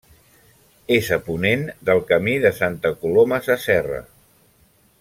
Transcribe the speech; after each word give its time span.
És 0.95 1.09
a 1.17 1.19
ponent 1.27 1.67
del 1.89 2.01
Camí 2.13 2.35
de 2.47 2.53
Santa 2.61 2.93
Coloma 3.05 3.41
Sasserra. 3.49 4.01